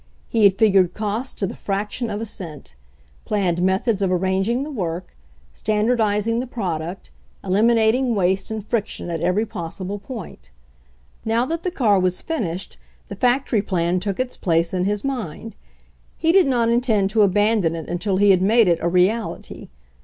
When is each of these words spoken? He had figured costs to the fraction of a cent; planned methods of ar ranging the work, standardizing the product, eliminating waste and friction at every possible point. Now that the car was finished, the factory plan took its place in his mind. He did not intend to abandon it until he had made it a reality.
He 0.29 0.45
had 0.45 0.57
figured 0.57 0.95
costs 0.95 1.31
to 1.35 1.45
the 1.45 1.55
fraction 1.55 2.09
of 2.09 2.19
a 2.19 2.25
cent; 2.25 2.73
planned 3.23 3.61
methods 3.61 4.01
of 4.01 4.09
ar 4.09 4.17
ranging 4.17 4.63
the 4.63 4.71
work, 4.71 5.15
standardizing 5.53 6.39
the 6.39 6.47
product, 6.47 7.11
eliminating 7.43 8.15
waste 8.15 8.49
and 8.49 8.65
friction 8.65 9.11
at 9.11 9.21
every 9.21 9.45
possible 9.45 9.99
point. 9.99 10.49
Now 11.23 11.45
that 11.45 11.61
the 11.61 11.69
car 11.69 11.99
was 11.99 12.19
finished, 12.19 12.77
the 13.09 13.15
factory 13.15 13.61
plan 13.61 13.99
took 13.99 14.19
its 14.19 14.37
place 14.37 14.73
in 14.73 14.85
his 14.85 15.03
mind. 15.03 15.55
He 16.17 16.31
did 16.31 16.47
not 16.47 16.67
intend 16.69 17.11
to 17.11 17.21
abandon 17.21 17.75
it 17.75 17.87
until 17.87 18.17
he 18.17 18.31
had 18.31 18.41
made 18.41 18.67
it 18.67 18.79
a 18.81 18.89
reality. 18.89 19.69